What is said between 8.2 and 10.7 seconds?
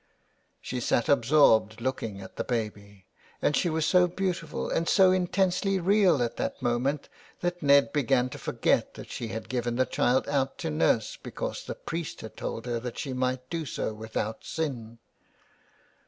to forget that she had given the child out